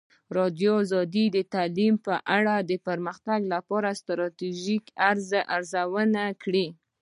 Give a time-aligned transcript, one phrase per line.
[0.03, 0.75] ازادي راډیو
[1.35, 4.77] د تعلیم په اړه د پرمختګ لپاره د ستراتیژۍ
[5.57, 6.67] ارزونه کړې.